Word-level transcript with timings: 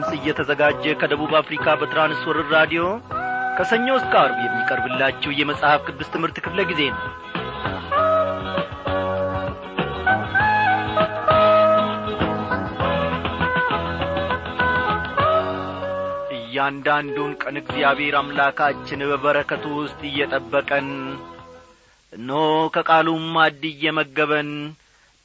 ድምፅ 0.00 0.12
እየተዘጋጀ 0.16 0.82
ከደቡብ 0.98 1.32
አፍሪካ 1.38 1.64
በትራንስወርር 1.78 2.46
ራዲዮ 2.54 2.82
ከሰኞ 3.56 3.86
እስከ 3.98 4.12
አርብ 4.20 4.36
የሚቀርብላችሁ 4.42 5.30
የመጽሐፍ 5.34 5.80
ቅዱስ 5.86 6.08
ትምህርት 6.12 6.36
ክፍለ 6.44 6.58
ጊዜ 6.68 6.82
ነው። 6.90 7.00
እያንዳንዱን 16.38 17.32
ቀን 17.42 17.58
እግዚአብሔር 17.62 18.16
አምላካችን 18.20 19.02
በበረከቱ 19.10 19.64
ውስጥ 19.80 20.00
እየጠበቀን 20.10 20.88
እነሆ 22.12 22.44
ከቃሉም 22.76 23.26
ማድ 23.36 23.64
እየመገበን 23.72 24.52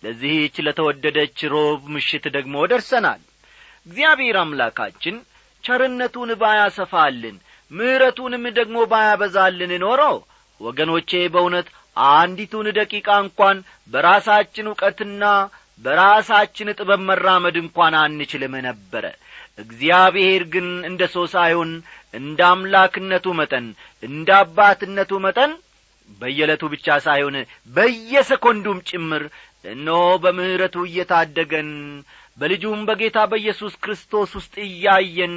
ለዚህች 0.03 0.57
ለተወደደች 0.67 1.37
ሮብ 1.53 1.83
ምሽት 1.95 2.27
ደግሞ 2.35 2.65
ደርሰናል 2.73 3.21
እግዚአብሔር 3.85 4.37
አምላካችን 4.41 5.15
ቸርነቱን 5.63 6.29
ባያሰፋልን 6.41 7.35
ምሕረቱንም 7.71 8.43
ደግሞ 8.57 8.77
ባያበዛልን 8.91 9.71
ኖሮ 9.83 10.01
ወገኖቼ 10.61 11.11
በእውነት 11.33 11.67
አንዲቱን 12.11 12.67
ደቂቃ 12.77 13.07
እንኳን 13.25 13.57
በራሳችን 13.93 14.69
ዕውቀትና 14.71 15.23
በራሳችን 15.85 16.73
ጥበብ 16.77 17.01
መራመድ 17.07 17.55
እንኳን 17.61 17.93
አንችልም 18.01 18.53
ነበረ። 18.67 19.05
እግዚአብሔር 19.59 20.43
ግን 20.53 20.67
እንደ 20.89 21.01
ሰው 21.13 21.25
ሳይሆን 21.33 21.71
እንደ 22.13 22.39
አምላክነቱ 22.51 23.25
መጠን 23.39 23.65
እንደ 24.03 24.29
አባትነቱ 24.39 25.11
መጠን 25.25 25.51
በየዕለቱ 26.19 26.63
ብቻ 26.73 26.87
ሳይሆን 27.05 27.35
በየሰኮንዱም 27.75 28.79
ጭምር 28.89 29.23
እነሆ 29.65 29.99
በምሕረቱ 30.23 30.77
እየታደገን 30.87 31.69
በልጁም 32.37 32.79
በጌታ 32.87 33.17
በኢየሱስ 33.31 33.73
ክርስቶስ 33.83 34.31
ውስጥ 34.37 34.53
እያየን 34.65 35.35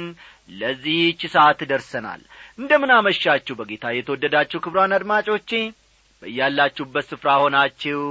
ለዚህች 0.51 1.21
ሰዓት 1.33 1.59
ደርሰናል። 1.71 2.21
እንደምን 2.59 2.91
አመሻችሁ 2.95 3.55
በጌታ 3.59 3.85
የተወደዳችሁ 3.93 4.59
ክብሯን 4.63 4.95
አድማጮቼ። 4.97 5.51
በያላችሁበት 6.21 7.05
ስፍራ 7.11 7.31
ሆናችሁ 7.41 8.01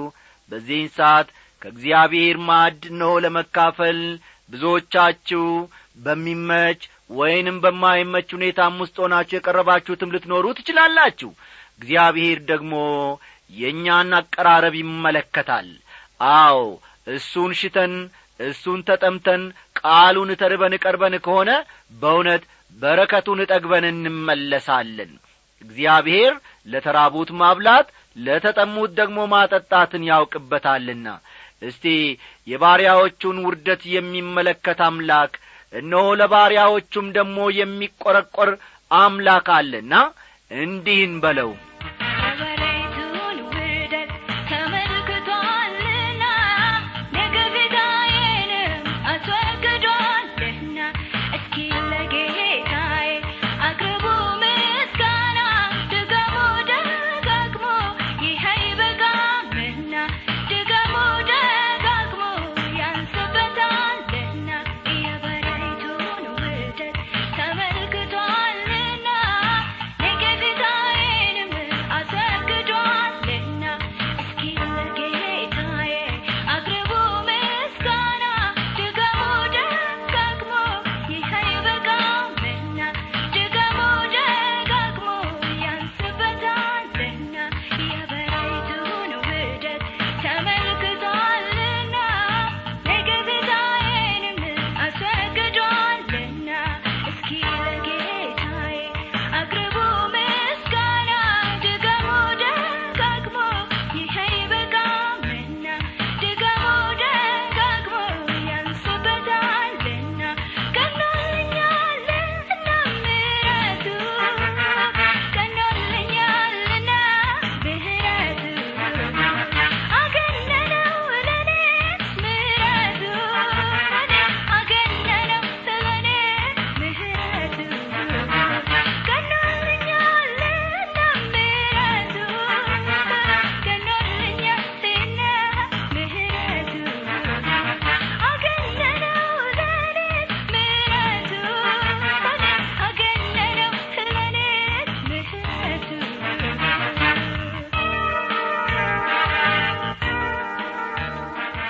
በዚህን 0.51 0.91
ሰዓት 0.99 1.29
ከእግዚአብሔር 1.63 2.37
ማዕድ 2.49 2.83
እነሆ 2.91 3.13
ለመካፈል 3.25 3.99
ብዙዎቻችሁ 4.51 5.45
በሚመች 5.99 6.81
ወይንም 7.11 7.57
በማይመች 7.65 8.29
ሁኔታም 8.37 8.75
ውስጥ 8.83 8.97
ሆናችሁ 9.05 9.37
የቀረባችሁትም 9.37 10.13
ልትኖሩ 10.15 10.47
ትችላላችሁ። 10.59 11.31
እግዚአብሔር 11.79 12.39
ደግሞ 12.51 12.75
የእኛን 13.53 14.13
አቀራረብ 14.19 14.75
ይመለከታል። 14.81 15.69
አዎ 16.37 16.61
እሱን 17.09 17.53
ሽተን 17.59 17.93
እሱን 18.41 18.81
ተጠምተን 18.89 19.43
ቃሉን 19.81 20.31
ተርበን 20.41 20.75
ቀርበን 20.83 21.15
ከሆነ 21.25 21.51
በእውነት 22.01 22.43
በረከቱን 22.77 23.41
ጠግበን 23.51 23.85
እንመለሳለን። 23.91 25.13
እግዚአብሔር 25.63 26.33
ለተራቡት 26.69 27.31
ማብላት 27.41 27.87
ለተጠሙት 28.17 28.91
ደግሞ 28.99 29.19
ማጠጣትን 29.33 30.03
ያውቅበታልና። 30.11 31.07
እስቲ 31.63 31.85
የባሪያዎቹን 32.47 33.37
ውርደት 33.45 33.83
የሚመለከት 33.95 34.81
አምላክ 34.89 35.33
እነሆ 35.73 36.07
ለባሪያዎቹም 36.21 37.07
ደግሞ 37.17 37.39
የሚቈረቈር 37.61 38.51
አምላክ 38.91 39.49
አለና 39.57 39.95
እንዲህን 40.51 41.15
በለው 41.23 41.51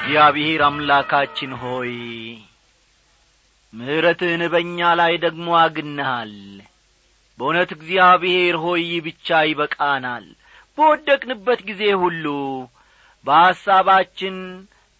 እግዚአብሔር 0.08 0.60
አምላካችን 0.64 1.52
ሆይ 1.60 1.92
ምሕረትህን 3.72 4.42
በእኛ 4.52 4.88
ላይ 5.00 5.14
ደግሞ 5.24 5.46
አግንሃል 5.60 6.34
በእውነት 7.38 7.70
እግዚአብሔር 7.76 8.56
ሆይ 8.64 8.84
ብቻ 9.06 9.38
ይበቃናል። 9.48 10.26
በወደቅንበት 10.78 11.60
ጊዜ 11.70 11.82
ሁሉ 12.02 12.24
በሐሳባችን 13.24 14.36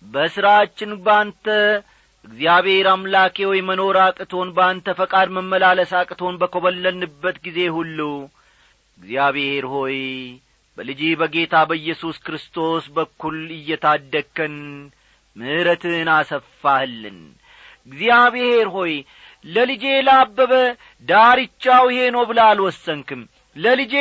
በሥራችን 0.04 0.94
ባንተ 1.06 1.46
እግዚአብሔር 2.24 2.88
አምላኬ 2.92 3.46
ሆይ 3.50 3.62
መኖር 3.68 3.98
አቅቶን 4.06 4.50
በአንተ 4.56 4.96
ፈቃድ 5.00 5.30
መመላለስ 5.36 5.92
አቅቶን 6.00 6.40
በኰበለልንበት 6.40 7.38
ጊዜ 7.46 7.68
ሁሉ 7.76 7.98
እግዚአብሔር 9.00 9.66
ሆይ 9.74 9.98
በልጅህ 10.78 11.12
በጌታ 11.20 11.54
በኢየሱስ 11.68 12.16
ክርስቶስ 12.24 12.84
በኩል 12.96 13.36
እየታደግከን 13.56 14.56
ምሕረትህን 15.36 16.08
አሰፋህልን። 16.14 17.18
እግዚአብሔር 17.88 18.66
ሆይ 18.74 18.94
ለልጄ 19.44 19.84
ላበበ 20.06 20.52
ዳርቻው 21.08 21.84
ይሄ 21.92 22.04
ነው 22.14 22.22
ብለህ 22.30 22.46
አልወሰንክም። 22.50 23.22
ለልጄ 23.56 23.94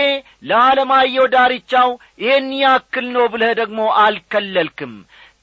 ለዓለማየው 0.49 1.25
ዳርቻው 1.35 1.89
ይሄን 2.21 2.47
ያክል 2.61 3.05
ነው 3.15 3.25
ብለህ 3.33 3.53
ደግሞ 3.61 3.79
አልከለልክም። 4.03 4.93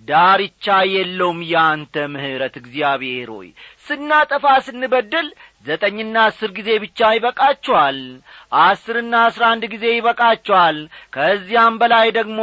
ዳርቻ 0.08 0.66
የለውም 0.92 1.40
ያንተ 1.50 1.94
ምሕረት። 2.12 2.54
እግዚአብሔር 2.60 3.28
ሆይ 3.34 3.48
ስናጠፋ 3.86 4.44
ስንበድል 4.66 5.28
ዘጠኝና 5.66 6.16
አስር 6.28 6.50
ጊዜ 6.56 6.70
ብቻ 6.84 7.10
ይበቃችኋል። 7.14 7.98
አስርና 8.62 9.14
አስራ 9.26 9.42
አንድ 9.52 9.64
ጊዜ 9.72 9.84
ይበቃችኋል። 9.92 10.78
ከዚያም 11.14 11.74
በላይ 11.82 12.08
ደግሞ 12.18 12.40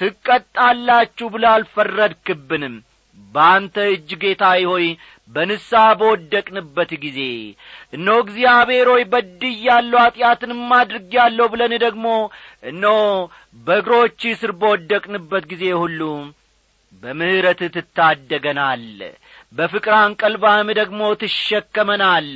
ትቀጣላችሁ 0.00 1.28
ብለ 1.34 1.44
አልፈረድክብንም። 1.52 2.76
በአንተ 3.32 3.76
እጅ 3.92 4.10
ጌታዬ 4.22 4.62
ሆይ 4.70 4.86
በንስሐ 5.30 5.82
በወደቅንበት 6.00 6.90
ጊዜ 7.04 7.20
እነሆ 7.96 8.16
እግዚአብሔር 8.24 8.88
ሆይ 8.92 9.04
በድያለሁ 9.12 9.98
ኀጢአትንም 10.02 10.62
አድርጌያለሁ 10.78 11.46
ብለን 11.52 11.74
ደግሞ 11.84 12.06
እነሆ 12.70 12.98
በእግሮች 13.66 14.20
ስር 14.40 14.52
በወደቅንበት 14.60 15.44
ጊዜ 15.52 15.64
ሁሉ 15.82 16.00
በምሕረትህ 17.02 17.70
ትታደገናል 17.76 18.84
በፍቅር 19.52 19.94
አንቀልባህም 19.98 20.68
ደግሞ 20.78 21.00
ትሸከመናል። 21.22 22.28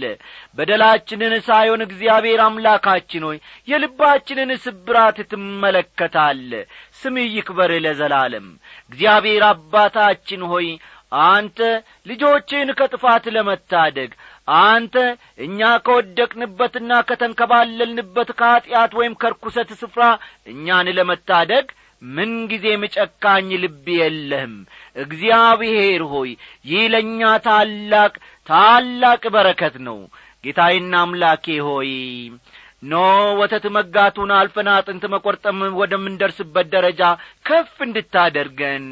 በደላችንን 0.59 1.35
ሳይሆን 1.47 1.85
እግዚአብሔር 1.87 2.41
አምላካችን 2.47 3.25
ሆይ 3.29 3.39
የልባችንን 3.69 4.51
ስብራት 4.65 5.19
ትመለከታል። 5.31 6.43
ስምህ 7.01 7.31
ይክበር 7.37 7.73
ለዘላለም። 7.85 8.47
እግዚአብሔር 8.91 9.45
አባታችን 9.51 10.45
ሆይ 10.53 10.69
አንተ 11.27 11.59
ልጆችን 12.07 12.69
ከጥፋት 12.79 13.25
ለመታደግ 13.35 14.11
አንተ 14.63 14.97
እኛ 15.39 15.61
ከወደቅንበትና 15.87 16.93
ከተንከባለልንበት 17.09 18.31
ከኀጢአት 18.39 18.93
ወይም 18.99 19.15
ከርኩሰት 19.23 19.71
ስፍራ 19.81 20.03
እኛን 20.47 20.89
ለመታደግ 20.99 21.67
ምንጊዜም 22.03 22.83
ጨካኝ 22.95 23.49
ልብ 23.63 23.87
የለህም። 23.97 24.55
እግዚአብሔር 24.97 26.03
ሆይ 26.13 26.31
ይህ 26.65 26.85
ለእኛ 26.93 27.21
ታላቅ 27.47 28.13
ታላቅ 28.47 29.23
በረከት 29.35 29.77
ነው። 29.87 29.99
ጌታዬና 30.45 30.95
አምላኬ 31.05 31.47
ሆይ 31.67 31.91
ኖ 32.83 32.95
ወተት 33.39 33.65
መጋቱን 33.77 34.31
አልፈን 34.37 34.69
አጥንት 34.73 35.05
መቈርጠም 35.13 35.61
ወደምንደርስበት 35.81 36.67
ደረጃ 36.75 37.03
ከፍ 37.45 37.75
እንድታደርገን 37.87 38.85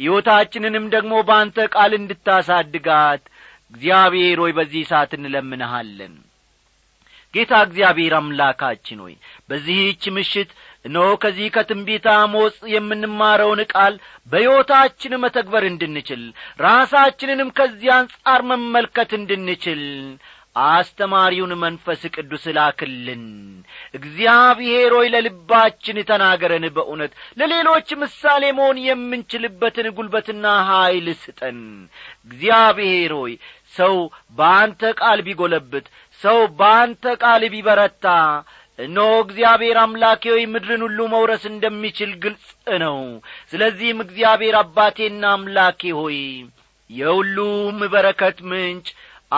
ሕይወታችንንም 0.00 0.86
ደግሞ 0.94 1.12
በአንተ 1.28 1.66
ቃል 1.74 1.92
እንድታሳድጋት 1.98 3.24
እግዚአብሔር 3.72 4.38
ሆይ 4.42 4.52
በዚህ 4.58 4.84
ሰዓት 4.90 5.12
እንለምንሃለን። 5.18 6.14
ጌታ 7.34 7.54
እግዚአብሔር 7.66 8.14
አምላካችን 8.18 8.98
ሆይ 9.04 9.14
በዚህች 9.48 10.04
ምሽት 10.16 10.50
እነሆ 10.86 11.08
ከዚህ 11.22 11.48
ከትንቢተ 11.54 12.06
አሞጽ 12.16 12.56
የምንማረውን 12.72 13.60
ቃል 13.72 13.94
በሕይወታችን 14.32 15.20
መተግበር 15.22 15.66
እንድንችል 15.68 16.22
ራሳችንንም 16.60 17.50
ከዚህ 17.58 17.92
አንጻር 17.96 18.42
መመልከት 18.50 19.12
እንድንችል 19.18 19.82
አስተማሪውን 20.66 21.52
መንፈስ 21.62 22.02
ቅዱስ 22.14 22.44
ላክልን። 22.56 23.24
እግዚአብሔር 23.98 24.92
ሆይ 24.96 25.08
ለልባችን 25.14 25.98
ተናገረን 26.10 26.64
በእውነት 26.76 27.12
ለሌሎች 27.40 27.88
ምሳሌ 28.02 28.44
መሆን 28.58 28.78
የምንችልበትን 28.86 29.88
ጉልበትና 29.98 30.46
ኀይል 30.68 31.08
ስጠን። 31.22 31.58
እግዚአብሔር 32.26 33.14
ሆይ 33.20 33.34
ሰው 33.74 33.94
በአንተ 34.38 34.92
ቃል 35.00 35.20
ቢጐለብት 35.26 35.86
ሰው 36.20 36.38
በአንተ 36.58 37.04
ቃል 37.22 37.42
ቢበረታ 37.54 38.06
እነሆ 38.78 39.10
እግዚአብሔር 39.24 39.76
አምላኬ 39.82 40.22
ሆይ 40.32 40.44
ምድርን 40.52 40.82
ሁሉ 40.86 40.98
መውረስ 41.12 41.44
እንደሚችል 41.50 42.10
ግልጽ 42.24 42.46
ነው። 42.82 42.98
ስለዚህም 43.52 43.98
እግዚአብሔር 44.04 44.56
አባቴና 44.60 45.24
አምላኬ 45.36 45.92
ሆይ 45.98 46.18
የሁሉም 46.90 47.78
በረከት 47.92 48.38
ምንጭ 48.50 48.88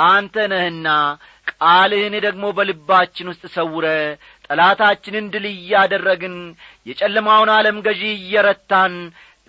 አንተ 0.06 0.34
ነህና 0.52 0.88
ቃልህን 1.52 2.14
ደግሞ 2.24 2.46
በልባችን 2.56 3.30
ውስጥ 3.32 3.44
ሰውረ 3.54 3.86
ጠላታችንን 4.46 5.26
ድል 5.32 5.46
እያደረግን 5.50 6.34
የጨለማውን 6.86 7.50
ዓለም 7.54 7.78
ገዢ 7.86 8.02
እየረታን 8.16 8.94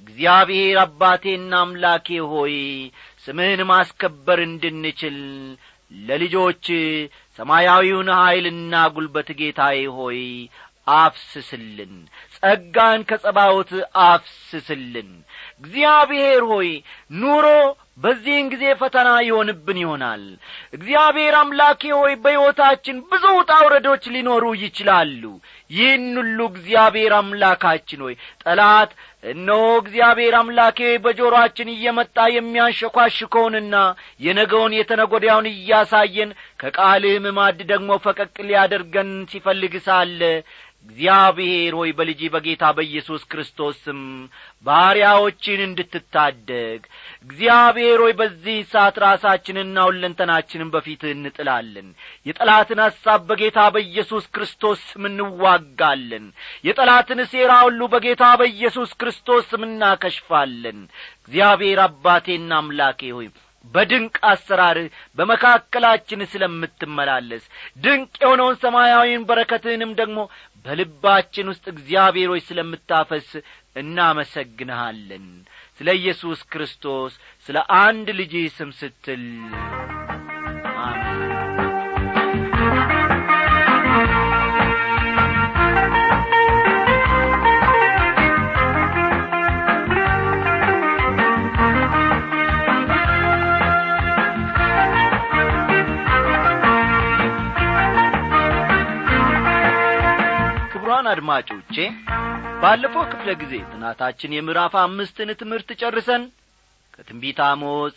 እግዚአብሔር 0.01 0.77
አባቴና 0.83 1.53
አምላኬ 1.63 2.07
ሆይ 2.31 2.55
ስምህን 3.25 3.61
ማስከበር 3.71 4.39
እንድንችል 4.45 5.17
ለልጆች 5.91 6.65
ሰማያዊውን 7.39 8.09
ኀይልና 8.17 8.73
ጒልበት 8.95 9.29
ጌታዬ 9.39 9.79
ሆይ 9.97 10.21
አፍስስልን። 10.99 11.93
ጸጋን 12.35 13.01
ከጸባዖት 13.09 13.71
አፍስስልን። 14.05 15.09
እግዚአብሔር 15.61 16.41
ሆይ 16.51 16.69
ኑሮ 17.21 17.45
በዚህን 18.03 18.45
ጊዜ 18.51 18.65
ፈተና 18.81 19.09
ይሆንብን 19.27 19.77
ይሆናል። 19.81 20.23
እግዚአብሔር 20.73 21.33
አምላኬ 21.39 21.81
ሆይ 21.97 22.13
በሕይወታችን 22.23 22.97
ብዙ 23.11 23.23
ውጣ 23.37 23.51
ውረዶች 23.65 24.03
ሊኖሩ 24.15 24.43
ይችላሉ 24.63 25.23
ይህን 25.69 26.05
ሁሉ 26.19 26.39
እግዚአብሔር 26.51 27.13
አምላካችን 27.17 28.01
ሆይ 28.05 28.15
ጠላት 28.43 28.91
እነሆ 29.23 29.63
እግዚአብሔር 29.81 30.33
አምላኬ 30.39 30.79
በጆሮአችን 31.03 31.69
እየመጣ 31.73 32.17
የሚያንሸኳሽከውንና 32.35 33.75
የነገውን 34.21 34.75
የተነጐዳያውን 34.77 35.47
እያሳየን 35.51 36.29
ከቃልህም 36.59 37.27
ማድ 37.37 37.59
ደግሞ 37.71 37.99
ፈቀቅ 38.05 38.35
ሊያደርገን 38.47 39.11
ሲፈልግ 39.31 39.75
ሳለ 39.87 40.21
እግዚአብሔር 40.85 41.73
ሆይ 41.79 41.89
በልጅ 41.97 42.21
በጌታ 42.33 42.65
በኢየሱስ 42.77 43.23
ክርስቶስ 43.31 43.79
ባሪያዎችን 44.65 45.59
እንድትታደግ 45.65 46.79
እግዚአብሔር 47.25 47.99
ሆይ 48.03 48.13
በዚህ 48.19 48.57
ሰዓት 48.71 48.95
ራሳችንና 49.03 49.77
ሁለንተናችንን 49.87 50.71
በፊትህ 50.73 51.11
እንጥላለን። 51.15 51.89
የጠላትን 52.25 52.81
ሐሳብ 52.85 53.21
በጌታ 53.29 53.59
በኢየሱስ 53.75 54.25
ክርስቶስ 54.35 54.81
እንዋጋለን። 55.01 56.25
የጠላትን 56.63 57.21
ሴራ 57.31 57.51
ሁሉ 57.67 57.81
በጌታ 57.93 58.23
በኢየሱስ 58.41 58.93
ክርስቶስ 59.01 59.47
እናከሽፋለን። 59.61 60.81
እግዚአብሔር 61.21 61.81
አባቴና 61.85 62.51
አምላኬ 62.61 63.11
ሆይ 63.17 63.29
በድንቅ 63.65 64.17
አሰራርህ 64.29 64.85
በመካከላችን 65.17 66.21
ስለምትመላለስ 66.31 67.43
ድንቅ 67.83 68.13
የሆነውን 68.21 68.55
ሰማያዊን 68.61 69.25
በረከትህንም 69.29 69.91
ደግሞ 69.99 70.19
በልባችን 70.65 71.49
ውስጥ 71.51 71.65
እግዚአብሔር 71.73 72.29
ሆይ 72.33 72.41
ስለምታፈስ 72.47 73.29
እናመሰግንሃለን። 73.75 75.27
ስለ 75.79 75.89
ኢየሱስ 75.99 76.39
ክርስቶስ 76.51 77.13
ስለ 77.47 77.57
አንድ 77.79 78.07
ልጅህ 78.19 78.47
ስም 78.57 78.71
ስትል 78.79 79.25
ክቡራን 101.09 101.15
አድማጮቼ 101.15 101.75
ባለፈው 102.61 103.03
ክፍለ 103.11 103.29
ጊዜ 103.41 103.53
ጥናታችን 103.71 104.33
የምዕራፍ 104.35 104.73
አምስትን 104.81 105.29
ትምህርት 105.39 105.69
ጨርሰን 105.81 106.23
ከትንቢት 106.95 107.39
አሞጽ 107.45 107.95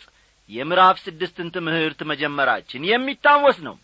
የምዕራፍ 0.49 0.97
ስድስትን 1.03 1.47
ትምህርት 1.55 1.99
መጀመራችን 2.11 2.87
የሚታወስ 2.89 3.57
ነው። 3.67 3.75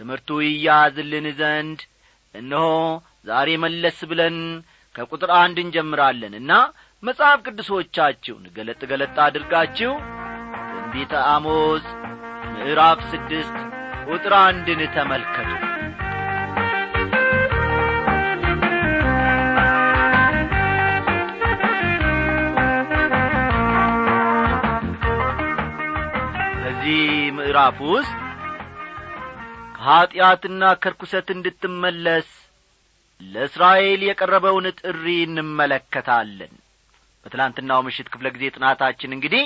ትምህርቱ 0.00 0.28
ይያዝልን 0.44 1.26
ዘንድ 1.40 1.80
እነሆ 2.34 2.68
ዛሬ 3.26 3.48
መለስ 3.64 3.98
ብለን 4.10 4.38
ከቁጥር 4.94 5.32
አንድ 5.40 5.58
እንጀምራለንና 5.64 6.52
መጽሐፍ 7.02 7.40
ቅዱሶቻችሁን 7.46 8.46
ገለጥ 8.56 8.80
ገለጥ 8.92 9.16
አድርጋችሁ 9.26 9.92
ትንቢተ 10.70 11.14
አሞጽ 11.32 11.86
ምዕራፍ 12.54 13.02
ስድስት 13.12 13.56
ቁጥር 14.08 14.34
አንድን 14.46 14.82
ተመልከቱ 14.96 15.50
ምዕራፍ 27.50 27.78
ውስጥ 27.86 28.10
ከኀጢአትና 29.76 30.62
ከርኩሰት 30.82 31.28
እንድትመለስ 31.34 32.28
ለእስራኤል 33.20 34.00
የቀረበውን 34.06 34.66
ጥሪ 34.80 35.04
እንመለከታለን። 35.22 36.52
በትላንትናው 37.26 37.80
ምሽት 37.86 38.08
ክፍለ 38.12 38.30
ጊዜ 38.34 38.50
ጥናታችን 38.56 39.14
እንግዲህ 39.16 39.42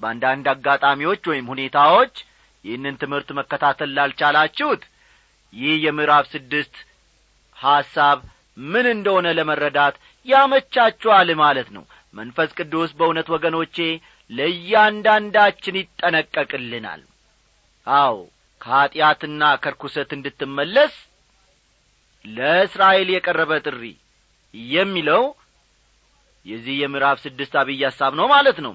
በአንዳንድ 0.00 0.48
አጋጣሚዎች 0.52 1.22
ወይም 1.32 1.50
ሁኔታዎች 1.52 2.14
ይህንን 2.64 2.96
ትምህርት 3.02 3.30
መከታተል 3.40 3.92
ላልቻላችሁት 3.98 4.82
ይህ 5.52 5.76
የምዕራፍ 5.84 6.26
ስድስት 6.34 6.74
ሐሳብ 7.56 8.18
ምን 8.66 8.88
እንደሆነ 8.94 9.34
ለመረዳት 9.38 9.98
ያመቻችኋል 10.26 11.30
ማለት 11.42 11.70
ነው። 11.76 11.84
መንፈስ 12.14 12.50
ቅዱስ 12.58 12.92
በእውነት 12.98 13.30
ወገኖቼ 13.34 13.78
ለእያንዳንዳችን 14.30 15.80
ይጠነቀቅልናል 15.80 17.02
አዎ 17.96 18.16
ከኀጢአትና 18.60 19.42
ከርኩሰት 19.62 20.10
እንድትመለስ 20.16 20.94
ለእስራኤል 22.24 23.08
የቀረበ 23.12 23.52
ጥሪ 23.66 23.82
የሚለው 24.72 25.22
የዚህ 26.46 26.76
የምዕራፍ 26.80 27.18
ስድስት 27.24 27.54
አብይ 27.60 27.80
ሐሳብ 27.88 28.12
ነው 28.20 28.26
ማለት 28.34 28.58
ነው። 28.66 28.74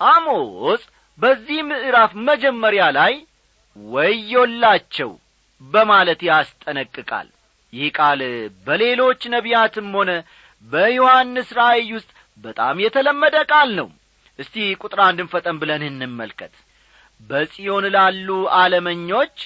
አሞጽ 0.00 0.82
በዚህ 1.18 1.58
ምዕራፍ 1.70 2.12
መጀመሪያ 2.28 2.84
ላይ 2.98 3.14
ወዮላቸው 3.76 5.10
በማለት 5.60 6.20
ያስጠነቅቃል። 6.28 7.28
ይህ 7.72 7.88
ቃል 7.98 8.20
በሌሎች 8.66 9.22
ነቢያትም 9.34 9.88
ሆነ 9.96 10.10
በዮሐንስ 10.64 11.48
ራእይ 11.58 11.88
ውስጥ 11.96 12.10
በጣም 12.44 12.76
የተለመደ 12.84 13.36
ቃል 13.52 13.70
ነው። 13.80 13.88
እስቲ 14.38 14.54
ቁጥር 14.82 15.00
አንድን 15.06 15.30
ፈጠን 15.32 15.56
ብለን 15.60 15.82
እንመልከት 15.88 16.54
በጽዮን 17.20 17.84
ላሉ 17.94 18.28
ዓለመኞች 18.58 19.36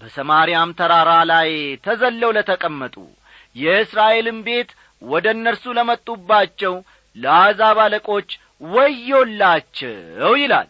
በሰማርያም 0.00 0.70
ተራራ 0.78 1.12
ላይ 1.30 1.50
ተዘለው 1.84 2.30
ለተቀመጡ 2.36 2.96
የእስራኤልም 3.56 4.38
ቤት 4.46 4.70
ወደ 5.02 5.26
እነርሱ 5.36 5.64
ለመጡባቸው 5.78 6.74
ለአሕዛብ 7.16 7.78
አለቆች 7.84 8.28
ወዮላቸው 8.70 10.32
ይላል። 10.42 10.68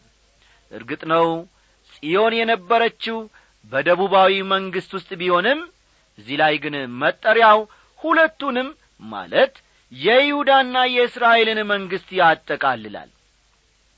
እርግጥ 0.73 1.03
ነው 1.13 1.27
ጽዮን 1.93 2.35
የነበረችው 2.39 3.19
በደቡባዊ 3.73 4.33
መንግሥት 4.53 4.91
ውስጥ 4.97 5.11
ቢሆንም 5.21 5.61
እዚህ 6.19 6.37
ላይ 6.43 6.55
ግን 6.63 6.75
መጠሪያው 7.03 7.61
ሁለቱንም 8.01 8.69
ማለት 9.03 9.55
የይሁዳና 9.93 10.77
የእስራኤልን 10.95 11.61
መንግሥት 11.73 12.09
ያጠቃልላል። 12.21 13.11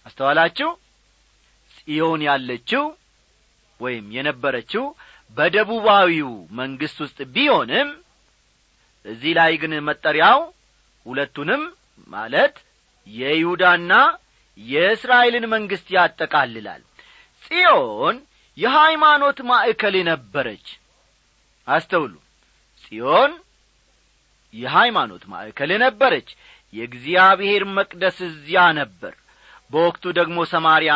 አስተዋላችሁ 0.07 0.71
ጽዮን 1.81 2.23
ያለችው 2.29 2.85
ወይም 3.81 4.07
የነበረችው 4.17 4.85
በደቡባዊው 5.37 6.31
መንግሥት 6.59 6.99
ውስጥ 7.05 7.19
ቢሆንም 7.35 7.91
እዚህ 9.05 9.33
ላይ 9.39 9.53
ግን 9.63 9.73
መጠሪያው 9.89 10.41
ሁለቱንም 11.07 11.63
ማለት 12.11 12.57
የይሁዳና 13.07 13.93
የእስራኤልን 14.59 15.45
መንግሥት 15.53 15.87
ያጠቃልላል። 15.97 16.83
ጽዮን 17.45 18.17
የሃይማኖት 18.59 19.39
ማዕከል 19.51 19.95
ነበረች 20.09 20.67
አስተውሉ። 21.67 22.13
ጽዮን 22.85 23.33
የሃይማኖት 24.55 25.25
ማዕከል 25.33 25.71
ነበረች 25.83 26.29
የእግዚአብሔር 26.75 27.63
መቅደስ 27.77 28.19
እዚያ 28.29 28.61
ነበር 28.81 29.15
በወቅቱ 29.71 30.05
ደግሞ 30.19 30.39
ሰማርያ 30.53 30.93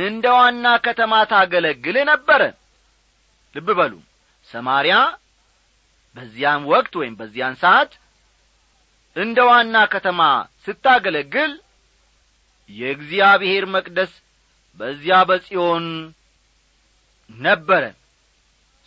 እንደ 0.00 0.26
ዋና 0.36 0.66
ከተማ 0.86 1.14
ታገለግል 1.32 1.96
ነበረ 2.10 2.42
ልብ 3.54 3.68
በሉ 3.78 3.92
ሰማርያ 4.50 4.94
በዚያን 6.16 6.62
ወቅት 6.72 6.94
ወይም 7.00 7.14
በዚያን 7.20 7.54
ሰዓት 7.62 7.92
እንደ 9.16 9.38
ዋና 9.48 9.76
ከተማ 9.92 10.20
ስታገለግል 10.64 11.52
የእግዚአብሔር 12.70 13.64
መቅደስ 13.74 14.12
በዚያ 14.80 15.18
በጽዮን 15.28 15.84
ነበረ። 17.30 17.84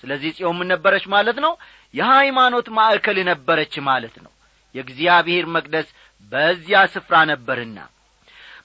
ስለዚህ 0.03 0.31
ጽዮን 0.37 0.57
ምን 0.59 0.69
ነበረች 0.73 1.05
ማለት 1.13 1.37
ነው? 1.45 1.53
የሃይማኖት 1.93 2.67
ማዕከል 2.77 3.17
ነበረች 3.31 3.73
ማለት 3.87 4.15
ነው። 4.25 4.31
የእግዚአብሔር 4.75 5.45
መቅደስ 5.55 5.87
በዚያ 6.31 6.79
ስፍራ 6.93 7.15
ነበርና 7.31 7.77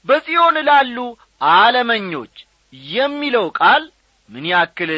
በጽዮን 0.06 0.56
ላሉ 0.68 0.96
ዓለመኞች 1.56 2.34
የሚለው 2.90 3.46
ቃል 3.58 3.82
ምን 4.28 4.44
ያክል 4.50 4.90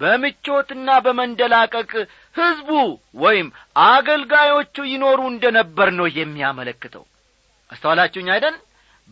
በምቾትና 0.00 0.88
በመንደላቀቅ 1.04 1.90
ሕዝቡ 2.36 2.70
ወይም 3.22 3.46
አገልጋዮቹ 3.86 4.76
ይኖሩ 4.90 5.20
እንደ 5.32 5.44
ነበር 5.58 5.88
ነው 5.98 6.06
የሚያመለክተው። 6.18 7.04
አስተዋላችሁኝ 7.70 8.28
አይደን 8.34 8.56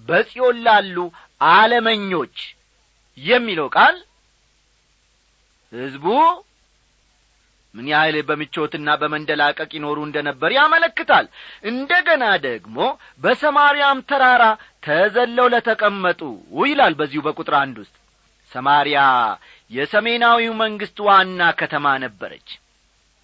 በጽዮን 0.08 0.56
ላሉ 0.66 0.96
ዓለመኞች 1.40 2.36
የሚለው 3.18 3.68
ቃል 3.76 3.96
ሕዝቡ 5.72 6.06
ምን 7.74 7.86
ያህል 7.92 8.16
በምቾትና 8.28 8.88
በመንደላቀቅ 9.00 9.70
ይኖሩ 9.76 9.98
እንደ 10.06 10.18
ነበር 10.28 10.50
ያመለክታል። 10.56 11.26
እንደ 11.70 11.92
ገና 12.08 12.24
ደግሞ 12.44 12.76
በሰማርያም 13.22 14.00
ተራራ 14.10 14.44
ተዘለው 14.82 15.46
ለተቀመጡ 15.54 16.20
ይላል 16.64 16.94
በዚሁ 17.00 17.22
በቁጥር 17.26 17.56
አንድ 17.62 17.78
ውስጥ። 17.82 17.94
ሰማርያ 18.52 18.98
የሰሜናዊው 19.70 20.52
መንግሥት 20.62 20.98
ዋና 21.06 21.42
ከተማ 21.60 21.86
ነበረች። 22.04 22.48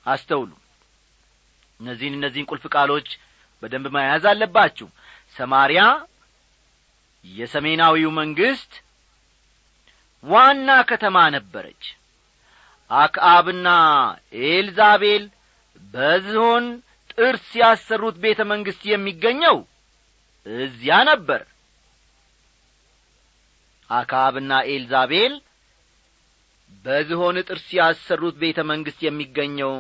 አስተውሉ። 0.07 0.51
እነዚህን 1.81 2.17
እነዚህን 2.19 2.49
ቁልፍ 2.51 2.65
ቃሎች 2.75 3.09
በደንብ 3.63 3.87
መያዝ 3.97 4.25
አለባችሁ። 4.31 4.89
ሰማርያ 5.37 5.81
የሰሜናዊው 7.25 8.11
መንግሥት 8.19 8.73
ዋና 10.25 10.71
ከተማ 10.91 11.17
ነበረች 11.37 11.83
አክዓብና 12.91 13.69
ኤልዛቤል 14.47 15.25
በዝሆን 15.95 16.65
ጥርስ 17.13 17.49
ያሰሩት 17.61 18.17
ቤተ 18.25 18.41
መንግሥት 18.51 18.83
የሚገኘው 18.91 19.57
እዚያ 20.47 20.97
ነበር። 21.11 21.43
አክዓብና 23.91 24.53
ኤልዛቤል 24.71 25.33
በዝሆን 26.85 27.37
ጥርስ 27.49 27.69
ያሰሩት 27.79 28.37
ቤተ 28.43 28.59
መንግሥት 28.71 29.01
የሚገኘው 29.05 29.73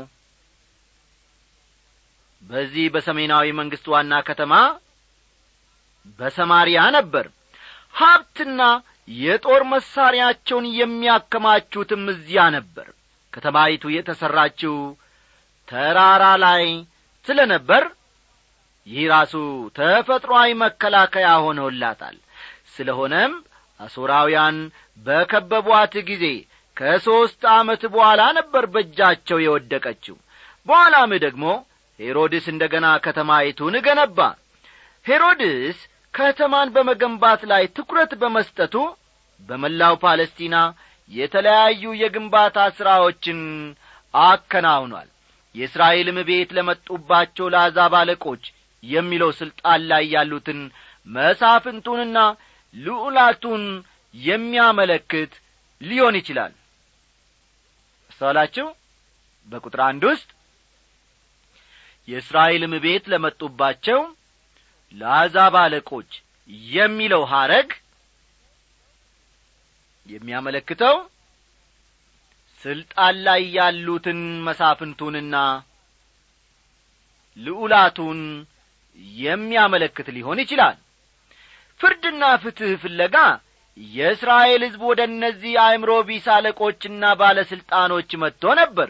በዚህ 2.42 2.86
በሰሜናዊ 2.94 3.48
መንግሥት 3.58 3.86
ዋና 3.92 4.14
ከተማ 4.28 4.54
በሰማርያ 6.18 6.78
ነበር። 6.96 7.26
ሀብትና 7.94 8.60
የጦር 9.18 9.62
መሣሪያቸውን 9.70 10.66
የሚያከማቹትም 10.78 12.04
እዚያ 12.12 12.42
ነበር 12.56 12.88
ከተማይቱ 13.32 13.84
የተሠራችው 13.94 14.76
ተራራ 15.68 16.24
ላይ 16.44 16.64
ስለ 17.26 17.40
ነበር 17.52 17.82
ይህ 18.86 19.04
ራሱ 19.12 19.34
ተፈጥሮአዊ 19.76 20.50
መከላከያ 20.62 21.28
ሆነውላታል 21.44 22.16
ስለሆነም 22.74 23.32
አሦራውያን 23.80 24.56
በከበቧት 25.06 25.94
ጊዜ 26.08 26.24
ከሦስት 26.76 27.42
ዓመት 27.54 27.82
በኋላ 27.94 28.22
ነበር 28.38 28.64
በእጃቸው 28.74 29.38
የወደቀችው። 29.42 30.16
በኋላም 30.66 31.10
ደግሞ 31.24 31.44
ሄሮድስ 32.00 32.44
እንደ 32.52 32.64
ገና 32.74 32.86
ከተማይቱን 33.04 33.74
ገነባ። 33.86 34.18
ሄሮድስ 35.06 35.78
ከተማን 36.14 36.68
በመገንባት 36.74 37.42
ላይ 37.50 37.64
ትኩረት 37.76 38.12
በመስጠቱ 38.22 38.74
በመላው 39.40 39.94
ፓለስቲና 40.02 40.56
የተለያዩ 41.10 41.82
የግንባታ 42.00 42.58
ሥራዎችን 42.76 43.40
አከናውኗል። 44.14 45.08
የእስራኤልም 45.54 46.18
ቤት 46.28 46.50
ለመጡባቸው 46.56 47.46
ለአሕዛብ 47.52 47.94
አለቆች 48.00 48.42
የሚለው 48.82 49.30
ሥልጣን 49.38 49.80
ላይ 49.90 50.04
ያሉትን 50.14 50.60
መሳፍንቱንና 51.06 52.18
ልዑላቱን 52.74 53.64
የሚያመለክት 54.14 55.32
ሊሆን 55.80 56.14
ይችላል። 56.20 56.52
አስተዋላችሁ 58.10 58.66
በቁጥር 59.48 59.80
አንድ 59.88 60.02
ውስጥ 60.10 60.28
የእስራኤልም 62.08 62.72
ቤት 62.84 63.04
ለመጡባቸው 63.12 64.00
ለአሕዛብ 64.94 65.54
አለቆች 65.60 66.10
የሚለው 66.72 67.22
ሐረግ 67.32 67.68
የሚያመለክተው 70.10 70.96
ስልጣን 72.62 73.16
ላይ 73.26 73.42
ያሉትን 73.56 74.18
መሳፍንቱንና 74.46 75.36
ልዑላቱን 77.38 78.20
የሚያመለክት 79.22 80.08
ሊሆን 80.16 80.38
ይችላል። 80.44 80.76
ፍርድና 81.80 82.22
ፍትሕ 82.42 82.72
ፍለጋ 82.82 83.16
የእስራኤል 83.78 84.62
ሕዝብ 84.66 84.82
ወደ 84.90 85.00
እነዚህ 85.10 85.52
አእምሮ 85.62 85.90
ቢስ 86.08 86.26
አለቆችና 86.34 87.12
ባለሥልጣኖች 87.20 88.10
መጥቶ 88.22 88.44
ነበር። 88.60 88.88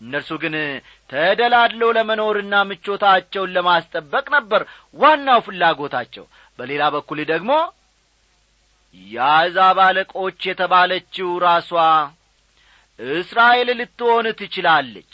እነርሱ 0.00 0.30
ግን 0.42 0.54
ተደላድለው 1.10 1.90
ለመኖርና 1.96 2.54
ምቾታቸውን 2.70 3.54
ለማስጠበቅ 3.56 4.26
ነበር 4.36 4.62
ዋናው 4.96 5.40
ፍላጎታቸው። 5.46 6.24
በሌላ 6.58 6.82
በኩል 6.94 7.18
ደግሞ 7.32 7.50
የአሕዛብ 8.96 9.78
አለቆች 9.84 10.38
የተባለችው 10.48 11.28
ራሷ 11.44 11.70
እስራኤል 12.98 13.68
ልትሆን 13.80 14.26
ትችላለች። 14.38 15.12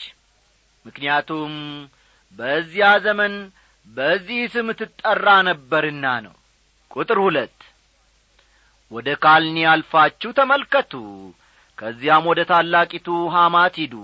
ምክንያቱም 0.85 1.53
በዚያ 2.39 2.87
ዘመን 3.05 3.35
በዚህ 3.87 4.43
ስም 4.55 4.69
ትጠራ 4.81 5.27
ነበርና 5.49 6.05
ነው። 6.27 6.35
ቁጥር 6.91 7.19
ሁለት 7.25 7.59
ወደ 8.93 9.09
ካልኒ 9.25 9.59
አልፋችሁ 9.73 10.31
ተመልከቱ። 10.39 10.93
ከዚያም 11.79 12.25
ወደ 12.31 12.41
ታላቂቱ 12.51 13.07
ሐማት 13.35 13.77
ሂዱ። 13.83 13.95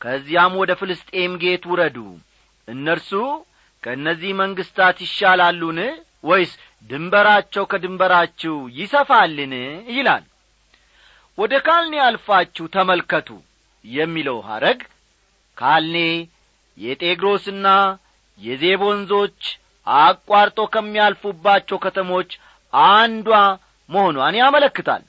ከዚያም 0.00 0.54
ወደ 0.60 0.72
ፍልስጤም 0.80 1.32
ጌት 1.42 1.64
ውረዱ። 1.70 1.98
እነርሱ 2.68 3.10
ከእነዚህ 3.82 4.32
መንግሥታት 4.40 4.96
ይሻላሉን? 5.04 5.78
ወይስ 6.24 6.52
ድንበራቸው 6.90 7.64
ከድንበራችሁ 7.70 8.54
ይሰፋልን? 8.78 9.54
ይላል። 9.90 10.24
ወደ 11.38 11.54
ካልኔ 11.66 11.94
አልፋችሁ 12.04 12.64
ተመልከቱ 12.74 13.28
የሚለው 13.84 14.38
ሐረግ 14.48 14.78
ካልኔ 15.56 15.96
የጤግሮስና 16.78 17.66
የዜብ 18.38 18.80
ወንዞች 18.88 19.40
አቋርጦ 19.86 20.58
ከሚያልፉባቸው 20.74 21.78
ከተሞች 21.84 22.30
አንዷ 22.72 23.28
መሆኗን 23.90 24.34
ያመለክታል። 24.40 25.02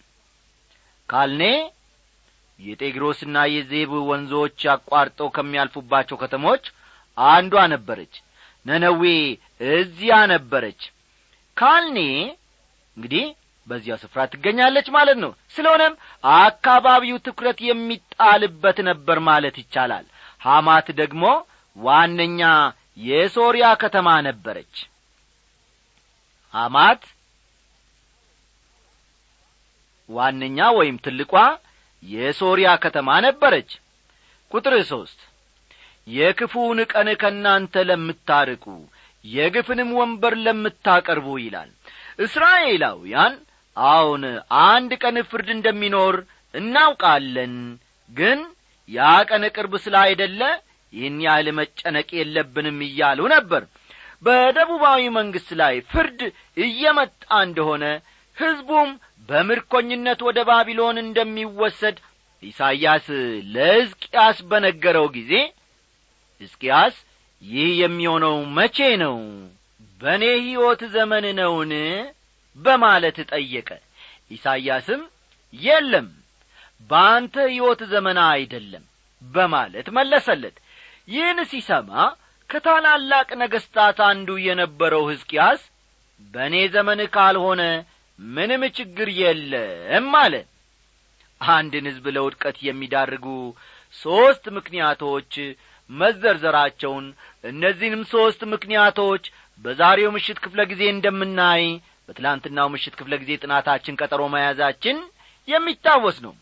ካልኔ 1.10 1.42
የጤግሮስና 2.60 3.38
የዜብ 3.54 3.92
ወንዞች 4.10 4.60
አቋርጠው 4.74 5.28
ከሚያልፉባቸው 5.36 6.18
ከተሞች 6.22 6.64
አንዷ 7.18 7.56
ነበረች። 7.74 8.14
ነነዌ 8.66 9.04
እዚያ 9.74 10.16
ነበረች 10.34 10.82
ካልኔ 11.58 12.00
እንግዲህ 12.98 13.26
በዚያ 13.68 13.94
ስፍራ 14.02 14.20
ትገኛለች 14.34 14.88
ማለት 14.96 15.18
ነው። 15.24 15.32
ስለሆነም 15.56 15.94
አካባቢው 16.38 17.18
ትኩረት 17.26 17.60
የሚጣልበት 17.68 18.78
ነበር 18.90 19.18
ማለት 19.30 19.56
ይቻላል። 19.62 20.06
ሐማት 20.42 20.88
ደግሞ 21.00 21.24
ዋነኛ 21.78 22.42
የሶርያ 23.08 23.66
ከተማ 23.82 24.10
ነበረች። 24.28 24.76
ሐማት 26.54 27.02
ዋነኛ 30.10 30.60
ወይም 30.78 30.98
ትልቋ 31.06 31.34
የሶርያ 32.04 32.70
ከተማ 32.84 33.10
ነበረች። 33.26 33.72
ቁጥር 34.52 34.74
ሦስት 34.90 35.20
የክፉውን 36.08 36.80
ቀን 36.92 37.08
ከእናንተ 37.22 37.76
ለምታርቁ 37.90 38.66
የግፍንም 39.28 39.90
ወንበር 40.00 40.34
ለምታቀርቡ 40.46 41.28
ይላል። 41.42 41.70
እስራኤላውያን 42.28 43.34
አሁን 43.78 44.24
አንድ 44.68 44.92
ቀን 45.02 45.18
ፍርድ 45.30 45.50
እንደሚኖር 45.56 46.16
እናውቃለን 46.54 47.56
ግን 48.12 48.40
ያ 48.90 49.00
ቀን 49.30 49.44
ቅርብ 49.56 49.74
ስለ 49.84 49.96
አይደለ 50.04 50.42
ይህን 50.94 51.18
ያህል 51.26 51.48
መጨነቅ 51.58 52.10
የለብንም 52.18 52.78
እያሉ 52.86 53.20
ነበር። 53.34 53.64
በደቡባዊ 54.24 55.02
መንግሥት 55.18 55.50
ላይ 55.60 55.76
ፍርድ 55.92 56.20
እየመጣ 56.58 57.12
እንደሆነ 57.48 57.84
ሕዝቡም 58.38 58.90
በምርኮኝነት 59.30 60.20
ወደ 60.28 60.40
ባቢሎን 60.50 60.98
እንደሚወሰድ 61.04 61.98
ኢሳይያስ 62.44 63.08
ለሕዝቅያስ 63.54 64.40
በነገረው 64.50 65.08
ጊዜ 65.16 65.32
ሕዝቅያስ 66.42 66.96
ይህ 67.42 67.70
የሚሆነው 67.82 68.36
መቼ 68.58 68.78
ነው? 69.02 69.18
በእኔ 70.02 70.24
ሕይወት 70.40 70.82
ዘመን 70.96 71.26
ነውን? 71.40 71.72
በማለት 72.58 73.18
ጠየቀ። 73.32 73.70
ኢሳይያስም 74.32 75.02
የለም 75.54 76.08
በአንተ 76.90 77.36
ሕይወት 77.50 77.82
ዘመን 77.92 78.18
አይደለም 78.28 78.84
በማለት 79.22 79.88
መለሰለት። 79.98 80.56
ይህን 81.08 81.40
ሲሰማ 81.52 81.92
ከታላላቅ 82.50 83.30
ነገሥታት 83.42 83.98
አንዱ 84.08 84.30
የነበረው 84.46 85.04
ሕዝቅያስ 85.12 85.62
በእኔ 86.34 86.56
ዘመን 86.76 87.00
ካልሆነ 87.16 87.62
ምንም 88.20 88.62
ችግር 88.78 89.10
የለም 89.20 90.08
አለ። 90.22 90.36
አንድን 91.42 91.88
ሕዝብ 91.90 92.06
ለውድቀት 92.16 92.58
የሚዳርጉ 92.68 93.26
ሦስት 93.96 94.46
ምክንያቶች 94.58 95.34
መዘርዘራቸውን 95.90 97.06
እነዚህንም 97.44 98.02
ሦስት 98.12 98.42
ምክንያቶች 98.54 99.26
በዛሬው 99.66 100.10
ምሽት 100.16 100.40
ክፍለ 100.44 100.62
ጊዜ 100.72 100.84
እንደምናይ 100.94 101.64
በትላንትናው 102.08 102.68
ምሽት 102.74 102.96
ክፍለ 103.00 103.14
ጊዜ 103.22 103.32
ጥናታችን 103.44 103.98
ቀጠሮ 104.02 104.24
መያዛችን 104.34 104.98
የሚታወስ 105.48 106.18
ነው። 106.26 106.34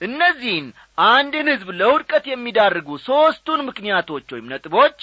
እነዚህን 0.00 0.66
አንድን 1.08 1.48
ሕዝብ 1.52 1.68
ለውድቀት 1.80 2.24
የሚዳርጉ 2.30 2.88
ሦስቱን 3.06 3.60
ምክንያቶች 3.68 4.26
ወይም 4.34 4.48
ነጥቦች 4.52 4.98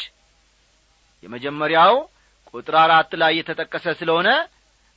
የመጀመሪያው 1.24 1.96
ቁጥር 2.54 2.76
አራት 2.82 3.12
ላይ 3.22 3.34
የተጠቀሰ 3.38 3.86
ስለሆነ 4.00 4.30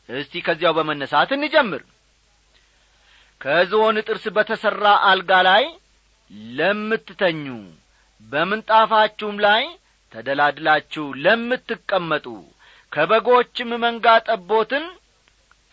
እስቲ 0.09 0.42
ከዚያው 0.46 0.74
በመነሳት 0.79 1.31
እንጀምር። 1.37 1.83
ከዝሆን 3.40 3.96
ጥርስ 4.07 4.24
በተሠራ 4.37 4.85
አልጋ 5.11 5.33
ላይ 5.48 5.64
ለምትተኙ 6.50 7.44
በምንጣፋችሁም 8.22 9.37
ላይ 9.44 9.62
ተደላድላችሁ 10.12 11.04
ለምትቀመጡ 11.24 12.26
ከበጎችም 12.92 13.70
መንጋ 13.85 14.06
ጠቦትን 14.26 14.85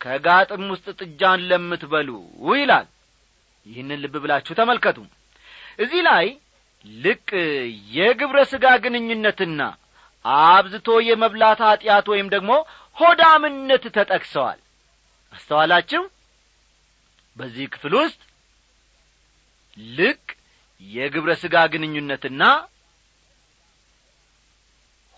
ከጋጥም 0.01 0.63
ውስጥ 0.73 0.87
ጥጃን 0.99 1.41
ለምትበሉ 1.49 2.09
ይላል። 2.53 2.87
ይህንን 3.65 4.01
ልብ 4.03 4.15
ብላችሁ 4.23 4.53
ተመልከቱ። 4.59 4.97
እዚህ 5.79 6.01
ላይ 6.09 6.25
ልቅ 6.85 7.27
የግብረ 7.95 8.39
ሥጋ 8.51 8.65
ግንኙነትና 8.83 9.61
አብዝቶ 10.25 10.89
የመብላት 11.07 11.59
ኀጢአት 11.67 12.07
ወይም 12.13 12.27
ደግሞ 12.35 12.51
ሆዳምነት 12.97 13.83
ተጠቅሰዋል። 13.97 14.59
አስተዋላችሁ? 15.33 16.01
በዚህ 17.37 17.65
ክፍል 17.73 17.93
ውስጥ 17.99 18.21
ልቅ 19.93 20.23
የግብረ 20.81 21.31
ሥጋ 21.41 21.55
ግንኙነትና 21.73 22.43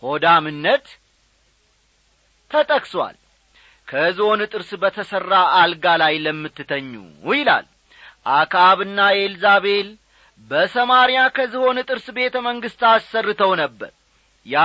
ሆዳምነት 0.03 0.85
ተጠቅሷል። 2.51 3.15
ከዞን 3.87 4.41
ጥርስ 4.51 4.69
በተሠራ 4.81 5.31
አልጋ 5.59 5.85
ላይ 6.01 6.15
ለምትተኙ 6.25 6.91
ይላል። 7.31 7.65
አክዓብና 8.31 8.99
ኤልዛቤል 9.19 9.87
በሰማርያ 10.51 11.19
ከዝሆን 11.35 11.77
ጥርስ 11.89 12.07
ቤተ 12.17 12.35
መንግሥት 12.47 12.81
አሰርተው 12.91 13.51
ነበር። 13.61 13.91
ያ 14.45 14.57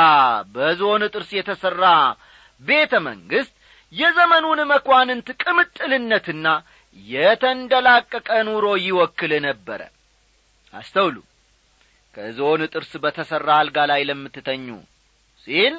በዝሆን 0.54 1.02
ጥርስ 1.14 1.30
የተሠራ 1.38 1.84
ቤተ 2.62 2.92
መንግሥት 3.08 3.52
የዘመኑን 3.92 4.60
መኳንንት 4.70 5.28
ቅምጥልነትና 5.42 6.46
የተንደላቀቀ 7.08 8.28
ኑሮ 8.48 8.66
ይወክል 8.86 9.32
ነበረ 9.46 9.80
አስተውሉ። 10.76 11.16
ከዝሆን 12.14 12.60
ጥርስ 12.72 12.92
በተሠራ 13.02 13.48
አልጋ 13.60 13.78
ላይ 13.90 14.02
ለምትተኙ 14.08 14.66
ሲል 15.46 15.74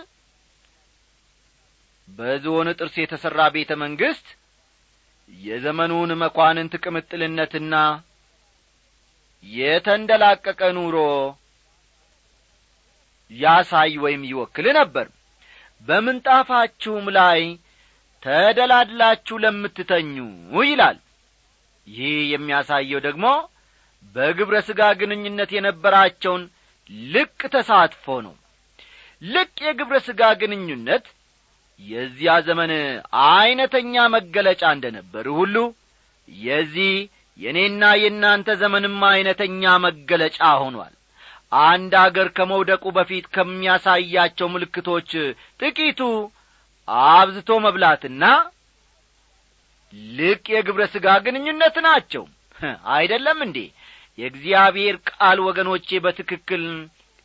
በዝሆን 2.07 2.67
ጥርስ 2.77 2.95
የተሠራ 2.99 3.39
ቤተ 3.55 3.71
መንግሥት 3.81 4.27
የዘመኑን 5.29 6.11
መኳንንት 6.21 6.73
ቅምጥልነትና 6.83 7.75
የተንደላቀቀ 9.45 10.61
ኑሮ 10.77 10.97
ያሳይ 13.31 13.93
ወይም 14.03 14.21
ይወክል 14.29 14.67
ነበር። 14.79 15.07
በምንጣፋችሁም 15.87 17.05
ላይ 17.17 17.41
ተደላድላችሁ 18.23 19.35
ለምትተኙ 19.43 20.15
ይላል። 20.63 20.97
ይህ 21.87 22.15
የሚያሳየው 22.31 23.01
ደግሞ 23.05 23.25
በግብረ 24.15 24.55
ሥጋ 24.67 24.81
ግንኙነት 24.99 25.49
የነበራቸውን 25.55 26.43
ልቅ 27.11 27.39
ተሳትፎ 27.53 28.05
ነው። 28.25 28.35
ልቅ 29.21 29.55
የግብረ 29.65 29.95
ሥጋ 30.07 30.21
ግንኙነት 30.41 31.05
የዚያ 31.79 32.33
ዘመን 32.47 32.71
ዐይነተኛ 33.25 33.95
መገለጫ 34.15 34.63
እንደ 34.75 34.85
ነበር 34.97 35.25
ሁሉ 35.37 35.55
የዚህ 36.27 36.93
የእኔና 37.39 37.83
የእናንተ 38.01 38.49
ዘመንም 38.61 39.01
ዐይነተኛ 39.09 39.73
መገለጫ 39.83 40.39
ሆኗል። 40.61 40.93
አንድ 41.65 41.93
አገር 42.03 42.27
ከመውደቁ 42.37 42.85
በፊት 42.95 43.25
ከሚያሳያቸው 43.35 44.47
ምልክቶች 44.53 45.11
ጥቂቱ 45.61 45.99
አብዝቶ 47.11 47.49
መብላትና 47.65 48.23
ልቅ 50.17 50.43
የግብረ 50.53 50.83
ሥጋ 50.93 51.07
ግንኙነት 51.25 51.77
ናቸው። 51.87 52.23
አይደለም 52.93 53.39
እንዴ 53.45 53.57
የእግዚአብሔር 54.17 54.95
ቃል 55.09 55.37
ወገኖቼ 55.47 55.87
በትክክል 56.05 56.63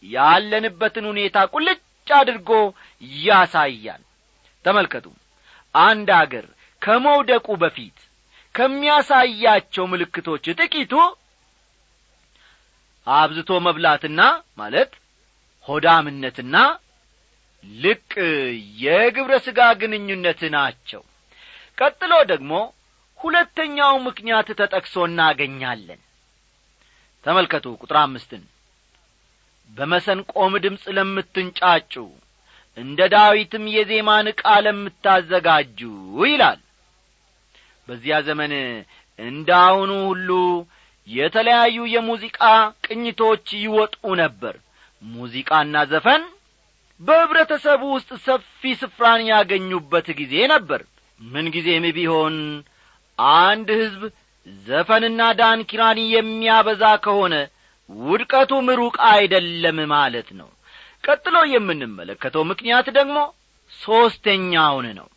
ያለንበትን 0.04 1.04
ሁኔታ 1.10 1.36
ቁልጭ 1.52 1.80
አድርጎ 2.06 2.50
ያሳያል። 3.22 4.02
ተመልከቱ። 4.64 5.06
አንድ 5.74 6.08
አገር 6.18 6.46
ከመውደቁ 6.82 7.48
በፊት 7.62 7.98
ከሚያሳያቸው 8.54 9.84
ምልክቶች 9.92 10.44
ጥቂቱ 10.58 10.94
አብዝቶ 13.06 13.50
መብላትና 13.66 14.20
ማለት 14.58 14.90
ሆዳምነትና 15.68 16.56
ልቅ 17.64 18.12
የግብረ 18.82 19.34
ሥጋ 19.46 19.60
ግንኙነት 19.80 20.40
ናቸው። 20.54 21.02
ቀጥሎ 21.78 22.12
ደግሞ 22.32 22.52
ሁለተኛው 23.20 23.94
ምክንያት 24.06 24.48
ተጠቅሶ 24.60 24.94
እናገኛለን 25.08 26.00
ተመልከቱ 27.26 27.66
ቁጥር 27.80 27.96
አምስትን። 28.00 28.42
በመሰንቆም 29.70 30.52
ድምፅ 30.64 30.84
ለምትንጫጩ 30.96 31.94
እንደ 32.76 33.00
ዳዊትም 33.14 33.64
የዜማን 33.74 34.26
ዕቃ 34.32 34.44
ለምታዘጋጁ 34.66 35.80
ይላል። 36.24 36.60
በዚያ 37.88 38.16
ዘመን 38.26 38.52
እንደ 39.18 39.48
አሁኑ 39.64 39.90
ሁሉ 40.04 40.30
የተለያዩ 41.08 41.78
የሙዚቃ 41.94 42.40
ቅኝቶች 42.86 43.46
ይወጡ 43.62 43.94
ነበር። 44.22 44.54
ሙዚቃና 45.02 45.76
ዘፈን 45.92 46.22
በኅብረተሰቡ 47.00 47.82
ውስጥ 47.94 48.10
ሰፊ 48.26 48.72
ስፍራን 48.80 49.22
ያገኙበት 49.30 50.08
ጊዜ 50.20 50.34
ነበር። 50.52 50.82
ምንጊዜም 51.20 51.86
ቢሆን 51.96 52.36
አንድ 53.38 53.68
ሕዝብ 53.80 54.02
ዘፈንና 54.66 55.22
ዳንኪራን 55.40 55.98
የሚያበዛ 56.12 56.84
ከሆነ 57.04 57.34
ውድቀቱም 57.90 58.66
ሩቅ 58.80 58.96
አይደለም 59.10 59.78
ማለት 59.92 60.28
ነው። 60.40 60.48
ቀጥሎ 61.04 61.36
የምንመለከተው 61.52 62.42
ምክንያት 62.50 62.86
ደግሞ 62.98 63.16
ሦስተኛውን 63.72 64.86
ነው። 64.98 65.08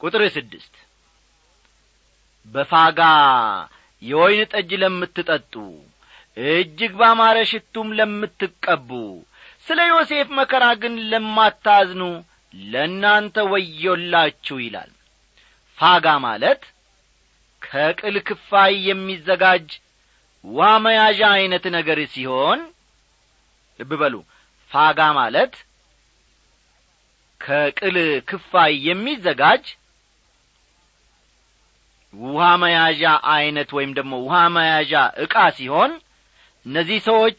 ቁጥር 0.00 0.22
ስድስት 0.36 0.74
በፋጋ 2.46 3.00
የወይን 4.02 4.42
ጠጅ 4.52 4.70
ለምትጠጡ 4.82 5.54
እጅግ 6.36 6.92
ባማረ 7.00 7.36
ሽቱም 7.50 7.88
ለምትቀቡ 7.98 8.90
ስለ 9.66 9.80
ዮሴፍ 9.90 10.28
መከራ 10.38 10.64
ግን 10.82 10.94
ለማታዝኑ 11.10 12.02
ለእናንተ 12.54 13.36
ወዮላችሁ 13.52 14.56
ይላል። 14.64 14.90
ፋጋ 15.78 16.06
ማለት 16.26 16.62
ከቅል 17.62 18.16
ክፋይ 18.28 18.74
የሚዘጋጅ 18.88 19.68
ውሃ 20.44 20.68
መያዣ 20.84 21.20
ዐይነት 21.36 21.64
ነገር 21.76 21.98
ሲሆን 22.14 22.60
ልብ 23.80 23.92
በሉ 24.02 24.14
ፋጋ 24.70 25.00
ማለት 25.18 25.54
ከቅል 27.40 27.96
ክፋይ 28.30 28.72
የሚዘጋጅ 28.88 29.64
ውሃ 32.14 32.44
መያዣ 32.62 33.02
ዐይነት 33.32 33.70
ወይም 33.76 33.90
ደግሞ 33.98 34.14
ውሃ 34.26 34.36
መያዣ 34.54 34.92
ዕቃ 35.24 35.36
ሲሆን 35.56 35.92
እነዚህ 36.66 36.98
ሰዎች 37.08 37.38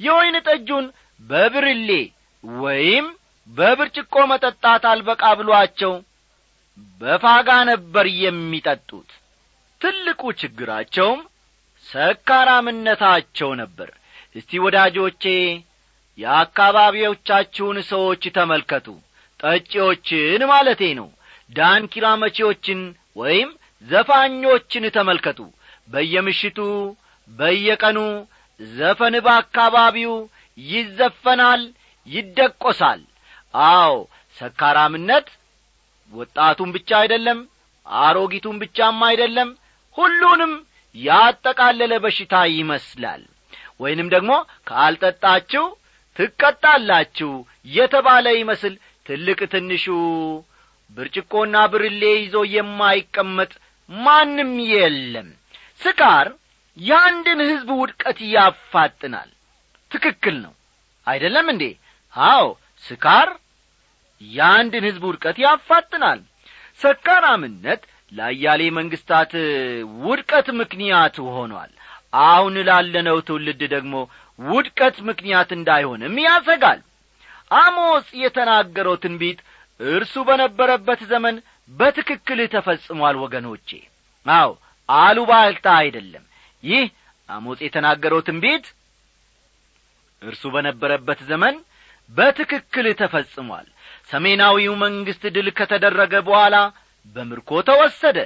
የወይን 0.00 0.36
ጠጁን 0.48 0.86
በብርሌ 1.20 1.90
ወይም 2.44 3.06
በብርጭቆ 3.48 4.14
መጠጣት 4.32 4.84
አልበቃ 4.92 5.24
ብሏቸው 5.40 5.92
በፋጋ 7.00 7.50
ነበር 7.70 8.06
የሚጠጡት 8.24 9.10
ትልቁ 9.86 10.22
ችግራቸውም 10.38 11.20
ሰካራምነታቸው 11.86 13.50
ነበር። 13.60 13.90
እስቲ 14.36 14.50
ወዳጆቼ 14.64 15.24
የአካባቢዎቻችሁን 16.18 17.78
ሰዎች 17.90 18.22
ተመልከቱ። 18.36 18.86
ጠጪዎችን 19.40 20.42
ማለቴ 20.52 20.82
ነው። 21.00 21.08
ዳንኪራ 21.50 22.06
መቼዎችን 22.22 22.80
ወይም 23.16 23.50
ዘፋኞችን 23.86 24.84
ተመልከቱ። 24.96 25.40
በየምሽቱ 25.88 26.58
በየቀኑ 27.30 27.98
ዘፈን 28.60 29.16
በአካባቢው 29.26 30.14
ይዘፈናል 30.58 31.62
ይደቆሳል። 32.06 33.02
አዎ 33.54 33.94
ሰካራምነት 34.36 35.28
ወጣቱን 36.12 36.72
ብቻ 36.76 36.90
አይደለም 37.02 37.38
አሮጊቱን 37.86 38.58
ብቻም 38.62 38.98
አይደለም 39.10 39.48
ሁሉንም 39.96 40.52
ያጠቃለለ 40.96 41.92
በሽታ 42.04 42.34
ይመስላል። 42.54 43.22
ወይንም 43.80 44.08
ደግሞ 44.14 44.32
ካልጠጣችሁ 44.70 45.64
ትቀጣላችሁ 46.16 47.32
የተባለ 47.70 48.26
ይመስል 48.38 48.74
ትልቅ 49.06 49.40
ትንሹ 49.52 49.84
ብርጭቆና 50.90 51.56
ብርሌ 51.72 52.02
ይዞ 52.16 52.36
የማይቀመጥ 52.54 53.52
ማንም 53.90 54.52
የለም። 54.70 55.28
ስካር 55.80 56.28
የአንድን 56.76 57.40
ሕዝብ 57.48 57.68
ውድቀት 57.80 58.18
ያፋጥናል። 58.32 59.30
ትክክል 59.90 60.36
ነው። 60.44 60.54
አይደለም 61.06 61.46
እንዴ? 61.52 61.64
አዎ 62.14 62.46
ስካር 62.84 63.28
የአንድን 64.20 64.84
ሕዝብ 64.88 65.02
ውድቀት 65.08 65.36
ያፋጥናል። 65.44 66.20
ሰካራምነት 66.80 67.82
ለአያሌ 68.12 68.62
መንግስታት 68.76 69.32
ውድቀት 70.04 70.48
ምክንያት 70.60 71.16
ሆኗል። 71.28 71.70
አሁን 72.26 72.54
ላለነው 72.68 73.18
ትውልድ 73.28 73.60
ደግሞ 73.74 73.94
ውድቀት 74.38 74.96
ምክንያት 75.08 75.50
እንዳይሆንም 75.56 76.14
ያሰጋል። 76.26 76.80
አሞጽ 77.56 78.06
የተናገረው 78.22 78.94
ትንቢት 79.02 79.38
እርሱ 79.80 80.14
በነበረበት 80.28 81.00
ዘመን 81.10 81.36
በትክክል 81.72 82.38
ተፈጽሟል 82.54 83.16
ወገኖቼ። 83.24 83.68
አው 84.26 84.50
አሉባልታ 84.88 85.66
አይደለም። 85.82 86.24
ይህ 86.62 86.86
አሞጽ 87.28 87.60
የተናገረው 87.66 88.20
ትንቢት 88.28 88.66
እርሱ 90.22 90.42
በነበረበት 90.54 91.20
ዘመን 91.30 91.56
በትክክል 92.10 92.86
ተፈጽሟል። 93.00 93.66
ሰሜናዊው 94.10 94.74
መንግሥት 94.84 95.24
ድል 95.36 95.48
ከተደረገ 95.58 96.14
በኋላ 96.28 96.56
በምርኮ 97.14 97.50
ተወሰደ። 97.68 98.18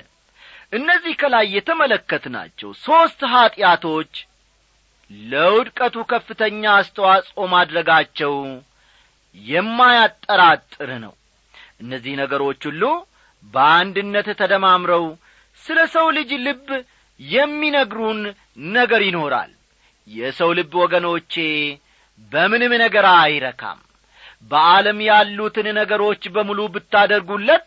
እነዚህ 0.72 1.14
ከላይ 1.20 1.46
የተመለከትናቸው 1.54 2.70
ሦስት 2.82 3.20
ኀጢአቶች 3.32 4.12
ለውድቀቱ 5.10 5.96
ከፍተኛ 6.10 6.62
አስተዋጽኦ 6.74 7.46
ማድረጋቸው 7.54 8.34
የማያጠራጥር 9.36 10.90
ነው። 11.04 11.14
እነዚህ 11.82 12.14
ነገሮች 12.20 12.62
ሁሉ 12.68 12.82
በአንድነት 13.54 14.28
ተደማምረው 14.40 15.04
ስለ 15.64 15.78
ሰው 15.94 16.06
ልጅ 16.16 16.30
ልብ 16.44 16.68
የሚነግሩን 17.20 18.20
ነገር 18.74 19.02
ይኖራል። 19.08 19.50
የሰው 20.08 20.50
ልብ 20.58 20.72
ወገኖቼ 20.82 21.34
በምንም 22.32 22.72
ነገር 22.84 23.06
አይረካም። 23.14 23.78
በዓለም 24.50 24.98
ያሉትን 25.08 25.66
ነገሮች 25.78 26.22
በሙሉ 26.34 26.60
ብታደርጉለት 26.74 27.64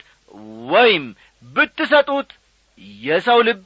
ወይም 0.69 1.05
ብትሰጡት 1.45 2.29
የሰው 3.01 3.39
ልብ 3.47 3.61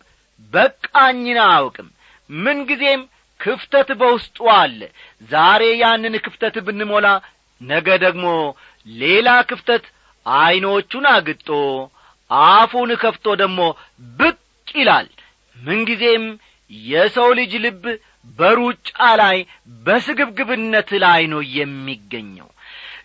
በቃኝን 0.53 1.39
አያውቅም። 1.45 1.87
ምንጊዜም 2.29 3.01
ክፍተት 3.39 3.89
በውስጡ 3.99 4.37
አለ። 4.57 4.79
ዛሬ 5.29 5.63
ያንን 5.81 6.15
ክፍተት 6.25 6.55
ብንሞላ 6.67 7.07
ነገ 7.61 7.87
ደግሞ 8.03 8.25
ሌላ 8.87 9.29
ክፍተት 9.49 9.85
ዐይኖቹን 10.25 11.05
አግጦ 11.13 11.49
አፉን 12.49 12.91
ከፍቶ 13.03 13.35
ደግሞ 13.41 13.59
ብቅ 14.17 14.37
ይላል። 14.75 15.07
ምንጊዜም 15.57 16.25
የሰው 16.71 17.29
ልጅ 17.39 17.53
ልብ 17.65 17.83
በሩጫ 18.39 18.89
ላይ 19.21 19.37
በስግብግብነት 19.85 20.89
ላይ 21.03 21.21
ነው 21.33 21.41
የሚገኘው። 21.57 22.49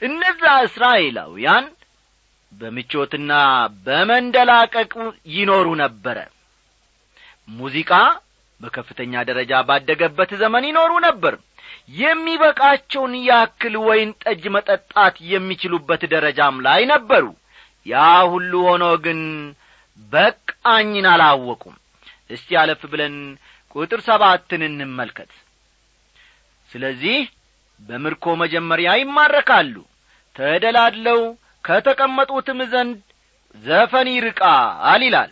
እነዛ 0.02 0.42
እስራኤላውያን 0.66 1.66
በምቾትና 2.52 3.32
በመንደላቀቅ 3.86 4.92
ይኖሩ 5.34 5.68
ነበረ። 5.82 6.18
ሙዚቃ 7.48 7.90
በከፍተኛ 8.60 9.22
ደረጃ 9.28 9.52
ባደገበት 9.68 10.30
ዘመን 10.42 10.64
ይኖሩ 10.68 10.92
ነበር። 11.06 11.34
የሚበቃቸውን 11.96 13.14
ያክል 13.28 13.74
ወይን 13.86 14.10
ጠጅ 14.22 14.42
መጠጣት 14.56 15.14
የሚችሉበት 15.32 16.02
ደረጃም 16.12 16.56
ላይ 16.66 16.82
ነበሩ። 16.92 17.24
ያ 17.86 18.02
ሁሉ 18.32 18.52
ሆኖ 18.68 18.84
ግን 19.04 19.20
በቃኝን 20.12 21.06
አላወቁም። 21.12 21.76
እስቲ 22.30 22.48
አለፍ 22.60 22.82
ብለን 22.92 23.16
ቁጥር 23.74 24.00
ሰባትን 24.06 24.62
እንመልከት። 24.68 25.30
ስለዚህ 26.70 27.18
በምርኮ 27.80 28.34
መጀመሪያ 28.42 28.90
ይማረካሉ። 29.00 29.74
ተደላድለው 30.36 31.20
ከተቀመጡትም 31.64 32.60
ዘንድ 32.72 32.98
ዘፈን 33.64 34.08
ይርቃል 34.12 35.02
ይላል። 35.06 35.30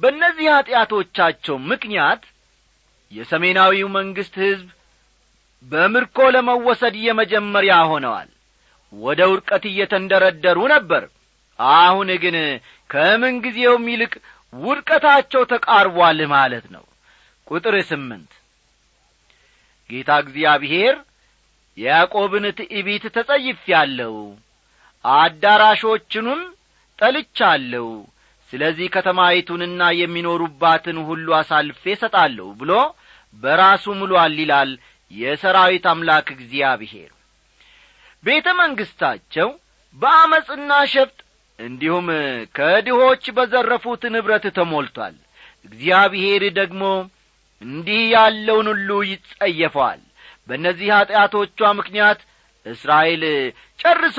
በእነዚህ 0.00 0.46
ኀጢአቶቻቸው 0.54 1.56
ምክንያት 1.70 2.22
የሰሜናዊው 3.12 3.88
መንግሥት 3.96 4.34
ሕዝብ 4.44 4.68
በምርኮ 5.72 6.18
ለመወሰድ 6.34 6.94
የመጀመሪያ 7.02 7.74
ሆነዋል። 7.90 8.30
ወደ 8.92 9.20
ውድቀት 9.30 9.64
እየተንደረደሩ 9.70 10.58
ነበር። 10.74 11.04
አሁን 11.58 12.08
ግን 12.22 12.36
ከምንጊዜውም 12.90 13.84
ይልቅ 13.92 14.12
ውድቀታቸው 14.52 15.42
ተቃርቧል 15.52 16.18
ማለት 16.34 16.66
ነው። 16.74 16.84
ቁጥር 17.46 17.74
ስምንት 17.88 18.32
ጌታ 19.90 20.10
እግዚአብሔር 20.24 20.94
የያዕቆብን 21.78 22.44
ትዕቢት 22.58 23.04
ተጸይፌአለሁ 23.16 24.12
አዳራሾችንም 25.04 26.40
ጠልቻለሁ። 26.98 27.88
ስለዚህ 28.52 28.86
ከተማይቱንና 28.94 29.82
የሚኖሩባትን 30.00 30.98
ሁሉ 31.08 31.26
አሳልፌ 31.38 31.82
እሰጣለሁ 31.94 32.48
ብሎ 32.60 32.72
በራሱ 33.36 33.84
ምሏል 34.00 34.36
ይላል 34.42 34.70
የሰራዊት 35.10 35.86
አምላክ 35.92 36.28
እግዚአብሔር። 36.36 37.10
ቤተ 38.24 38.46
መንግሥታቸው 38.60 39.48
በአመፅና 39.96 40.70
ሸፍጥ 40.92 41.18
እንዲሁም 41.58 42.06
ከድሆች 42.56 43.24
በዘረፉት 43.36 44.02
ንብረት 44.14 44.46
ተሞልቷል። 44.56 45.16
እግዚአብሔር 45.68 46.42
ደግሞ 46.58 46.82
እንዲህ 47.62 48.00
ያለውን 48.14 48.66
ሁሉ 48.72 48.88
ይጸየፈዋል። 49.10 50.00
በእነዚህ 50.48 50.88
ኀጢአቶቿ 50.94 51.60
ምክንያት 51.78 52.20
እስራኤል 52.66 53.22
ጨርሶ 53.80 54.18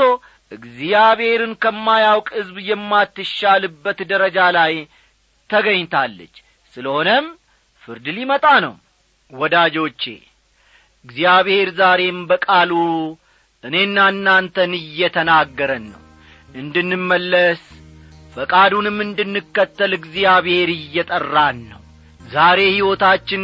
እግዚአብሔርን 0.51 1.53
ከማያውቅ 1.63 2.27
ሕዝብ 2.37 2.57
የማትሻልበት 2.69 3.99
ደረጃ 4.11 4.37
ላይ 4.57 4.73
ተገኝታለች። 5.49 6.35
ስለሆነም 6.77 7.25
ፍርድ 7.83 8.05
ሊመጣ 8.17 8.45
ነው። 8.65 8.75
ወዳጆቼ 9.31 10.03
እግዚአብሔር 11.05 11.69
ዛሬም 11.79 12.19
በቃሉ 12.29 12.71
እኔና 13.63 13.97
እናንተን 14.13 14.71
እየተናገረን 14.79 15.85
ነው። 15.93 16.01
እንድንመለስ 16.55 17.61
ፈቃዱንም 18.33 18.97
እንድንከተል 19.05 19.91
እግዚአብሔር 19.97 20.69
እየጠራን 20.75 21.59
ነው። 21.71 21.81
ዛሬ 22.27 22.59
ሕይወታችን 22.69 23.43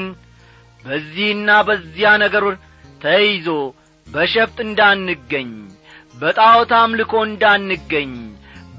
በዚህና 0.84 1.50
በዚያ 1.68 2.10
ነገር 2.24 2.46
ተይዞ 3.02 3.48
በሸፍጥ 4.08 4.58
እንዳንገኝ 4.66 5.52
በጣዖት 6.14 6.72
አምልኮ 6.80 7.14
እንዳንገኝ 7.28 8.12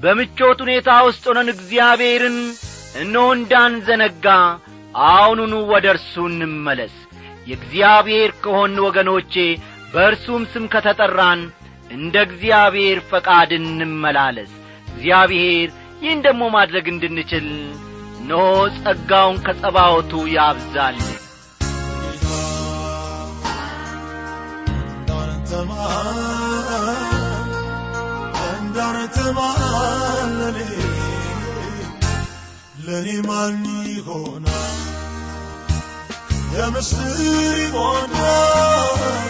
በምቾት 0.01 0.59
ሁኔታ 0.63 0.89
ውስጥ 1.07 1.23
ሆነን 1.29 1.49
እግዚአብሔርን 1.53 2.37
እነሆ 3.01 3.25
እንዳንዘነጋ 3.37 4.25
አሁኑኑ 5.05 5.53
ወደ 5.71 5.85
እርሱ 5.93 6.13
እንመለስ። 6.31 6.95
የእግዚአብሔር 7.47 8.31
ከሆን 8.43 8.75
ወገኖቼ 8.85 9.33
በእርሱም 9.93 10.43
ስም 10.51 10.65
ከተጠራን 10.73 11.41
እንደ 11.91 12.15
እግዚአብሔር 12.27 12.99
ፈቃድ 13.09 13.51
እንመላለስ። 13.59 14.51
እግዚአብሔር 14.89 15.69
ይህን 16.03 16.21
ደግሞ 16.25 16.43
ማድረግ 16.55 16.85
እንድንችል 16.93 17.47
እነሆ 18.19 18.43
ጸጋውን 18.77 19.37
ከጸባወቱ 19.45 20.11
ያብዛልን 28.75 30.57
ለኔ 32.85 33.07
ማን 33.27 33.57
ይሆናል? 33.87 34.79
የምስር 36.55 37.19
ይሆናል 37.59 39.22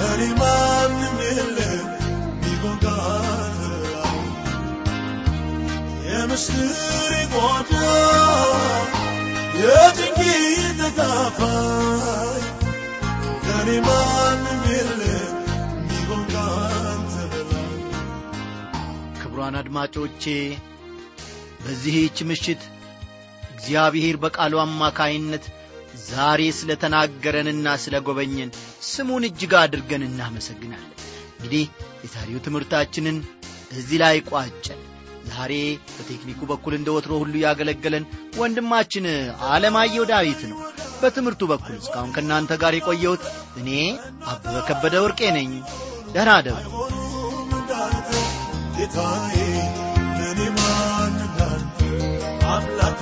ለኔ 0.00 0.22
ማን 0.30 0.94
ይሆናል 2.46 3.44
የምስር 6.10 7.12
ይሆናል 7.22 8.92
የድንጌት 9.58 10.80
ጣፋል 10.98 12.42
ለኔ 13.46 13.68
ማንም 13.80 14.62
የለም 14.70 14.97
ክቡራን 19.48 19.60
አድማጮቼ 19.60 20.22
በዚህች 21.60 22.18
ምሽት 22.28 22.62
እግዚአብሔር 23.52 24.16
በቃሉ 24.24 24.54
አማካይነት 24.62 25.44
ዛሬ 26.08 26.40
ስለ 26.58 26.70
ተናገረንና 26.82 27.66
ስለ 27.84 27.94
ጐበኘን 28.06 28.50
ስሙን 28.88 29.24
እጅግ 29.28 29.52
አድርገን 29.60 30.02
እናመሰግናለን። 30.08 30.92
እንግዲህ 31.32 31.64
የዛሬው 32.02 32.42
ትምህርታችንን 32.46 33.16
እዚህ 33.74 33.98
ላይ 34.04 34.18
ቋጨን። 34.30 34.82
ዛሬ 35.30 35.54
በቴክኒኩ 35.94 36.40
በኩል 36.52 36.74
እንደ 36.78 36.90
ወትሮ 36.96 37.14
ሁሉ 37.22 37.34
ያገለገለን 37.46 38.06
ወንድማችን 38.40 39.06
አለማየሁ 39.50 40.04
ዳዊት 40.12 40.42
ነው። 40.52 40.60
በትምህርቱ 41.00 41.42
በኩል 41.52 41.76
እስካሁን 41.80 42.14
ከእናንተ 42.16 42.52
ጋር 42.64 42.76
የቆየሁት 42.78 43.24
እኔ 43.60 43.70
አበበ 44.28 44.56
ከበደ 44.68 44.96
ወርቄ 45.06 45.22
ነኝ። 45.38 45.52
ደህና 46.14 46.32
ደሩ 46.46 46.66
ጌታዬ 48.78 49.36
ለኔ 50.18 50.40
ማን 50.56 51.14
እንዳንተ? 51.20 51.78
አምላኬ 52.48 53.00